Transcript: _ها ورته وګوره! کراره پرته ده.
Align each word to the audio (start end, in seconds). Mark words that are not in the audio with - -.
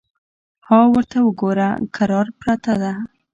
_ها 0.67 0.79
ورته 0.93 1.17
وګوره! 1.23 1.69
کراره 1.95 2.31
پرته 2.39 2.73
ده. 2.81 2.93